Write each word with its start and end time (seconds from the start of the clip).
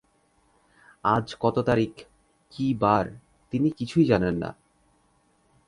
আজ 1.03 1.35
কত 1.39 1.59
তারিখ, 1.59 1.91
কি 2.51 2.65
বার 2.73 3.05
তিনি 3.51 3.69
কিছুই 3.69 4.05
জানেন 4.05 4.35
না। 4.35 4.49